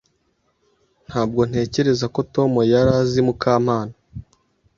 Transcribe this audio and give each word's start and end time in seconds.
Ntabwo 1.07 1.41
ntekereza 1.49 2.05
ko 2.13 2.19
Tom 2.33 2.51
yari 2.73 2.91
azi 3.01 3.19
Mukamana. 3.27 3.95